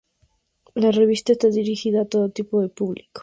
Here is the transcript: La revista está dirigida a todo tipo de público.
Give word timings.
La 0.73 0.89
revista 0.89 1.31
está 1.31 1.49
dirigida 1.49 2.01
a 2.01 2.05
todo 2.05 2.31
tipo 2.31 2.59
de 2.59 2.69
público. 2.69 3.19